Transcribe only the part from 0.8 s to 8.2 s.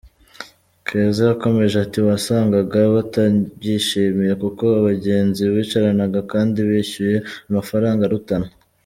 Keza yakomeje ati “Wasangaga batabyishimiye kuko abagenzi bicaranaga kandi bishyuye amafaranga